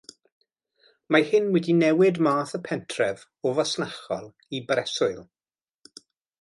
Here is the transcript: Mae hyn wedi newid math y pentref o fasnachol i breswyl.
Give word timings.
Mae 1.15 1.27
hyn 1.27 1.51
wedi 1.57 1.75
newid 1.81 2.17
math 2.29 2.55
y 2.59 2.61
pentref 2.69 3.23
o 3.45 3.53
fasnachol 3.61 4.29
i 4.61 4.65
breswyl. 4.73 5.25